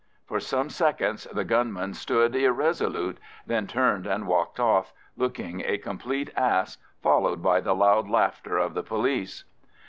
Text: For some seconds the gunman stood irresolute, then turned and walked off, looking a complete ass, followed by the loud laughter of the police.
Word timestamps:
For 0.25 0.39
some 0.39 0.71
seconds 0.71 1.25
the 1.31 1.43
gunman 1.43 1.93
stood 1.93 2.35
irresolute, 2.35 3.19
then 3.45 3.67
turned 3.67 4.07
and 4.07 4.25
walked 4.25 4.59
off, 4.59 4.93
looking 5.15 5.61
a 5.63 5.77
complete 5.77 6.31
ass, 6.35 6.79
followed 7.03 7.43
by 7.43 7.61
the 7.61 7.75
loud 7.75 8.09
laughter 8.09 8.57
of 8.57 8.73
the 8.73 8.81
police. 8.81 9.43